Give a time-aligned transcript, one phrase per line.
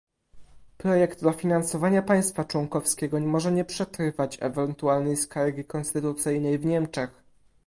[0.77, 7.23] Projekt dofinansowania państwa członkowskiego może nie przetrwać ewentualnej skargi konstytucyjnej w Niemczech